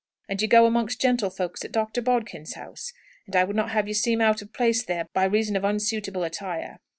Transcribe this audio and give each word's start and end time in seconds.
And 0.27 0.41
you 0.41 0.47
go 0.47 0.65
amongst 0.65 0.99
gentlefolks 0.99 1.63
at 1.63 1.71
Dr. 1.71 2.01
Bodkin's 2.01 2.55
house. 2.55 2.91
And 3.27 3.35
I 3.35 3.43
would 3.43 3.55
not 3.55 3.69
have 3.69 3.87
you 3.87 3.93
seem 3.93 4.19
out 4.19 4.41
of 4.41 4.51
place 4.51 4.81
there, 4.83 5.05
by 5.13 5.25
reason 5.25 5.55
of 5.55 5.63
unsuitable 5.63 6.23
attire." 6.23 6.79